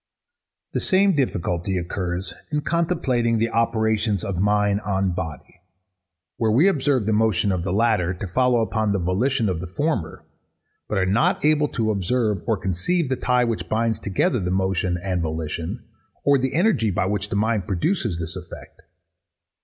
[0.73, 5.61] The same difficulty occurs in contemplating the operations of mind on body
[6.37, 9.67] where we observe the motion of the latter to follow upon the volition of the
[9.67, 10.25] former,
[10.89, 14.97] but are not able to observe or conceive the tie which binds together the motion
[14.99, 15.83] and volition,
[16.23, 18.81] or the energy by which the mind produces this effect.